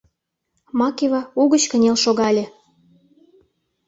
—Макева 0.79 1.21
угыч 1.41 1.63
кынел 1.71 1.97
шогале. 2.03 2.45